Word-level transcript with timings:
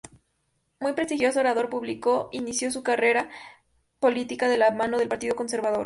Muy 0.79 0.93
prestigioso 0.93 1.41
orador 1.41 1.69
público, 1.69 2.29
inició 2.31 2.71
su 2.71 2.81
carrera 2.81 3.29
política 3.99 4.49
de 4.49 4.57
la 4.57 4.71
mano 4.71 4.97
del 4.97 5.07
Partido 5.07 5.35
Conservador. 5.35 5.79